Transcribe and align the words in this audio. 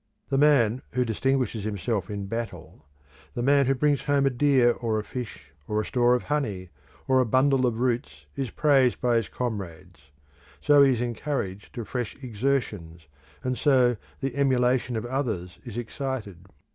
The 0.29 0.37
man 0.39 0.81
who 0.93 1.05
distinguishes 1.05 1.63
himself 1.63 2.09
in 2.09 2.25
battle; 2.25 2.87
the 3.35 3.43
man 3.43 3.67
who 3.67 3.75
brings 3.75 4.05
home 4.05 4.25
a 4.25 4.31
deer, 4.31 4.71
or 4.71 4.97
a 4.97 5.03
fish, 5.03 5.51
or 5.67 5.79
a 5.79 5.85
store 5.85 6.15
of 6.15 6.23
honey, 6.23 6.71
or 7.07 7.19
a 7.19 7.25
bundle 7.27 7.67
of 7.67 7.77
roots 7.77 8.25
is 8.35 8.49
praised 8.49 8.99
by 8.99 9.17
his 9.17 9.29
comrades; 9.29 10.09
so 10.59 10.81
he 10.81 10.93
is 10.93 11.01
encouraged 11.01 11.75
to 11.75 11.85
fresh 11.85 12.15
exertions, 12.23 13.05
and 13.43 13.59
so 13.59 13.95
the 14.21 14.35
emulation 14.35 14.95
of 14.95 15.05
others 15.05 15.59
is 15.65 15.77
excited. 15.77 16.47